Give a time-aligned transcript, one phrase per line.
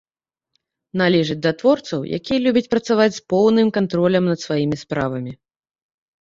[1.01, 5.31] Належыць да творцаў, якія любяць працаваць з поўным кантролем над сваімі справамі.